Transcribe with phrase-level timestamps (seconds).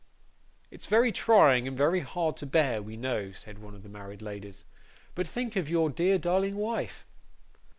[0.71, 4.19] 'It's very trying, and very hard to bear, we know,' said one of the married
[4.23, 4.65] ladies;
[5.13, 7.05] 'but think of your dear darling wife.